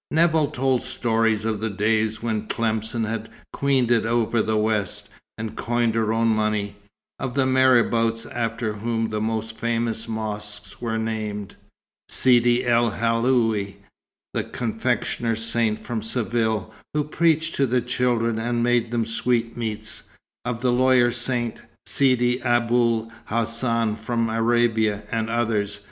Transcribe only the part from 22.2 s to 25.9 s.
Aboul Hassan from Arabia, and others.